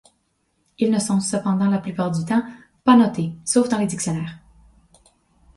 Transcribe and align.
Ils 0.79 0.89
ne 0.89 0.97
sont 0.97 1.19
cependant 1.19 1.69
la 1.69 1.77
plupart 1.77 2.09
du 2.09 2.25
temps, 2.25 2.43
pas 2.83 2.95
notés 2.97 3.33
sauf 3.45 3.69
dans 3.69 3.77
les 3.77 3.85
dictionnaires. 3.85 4.39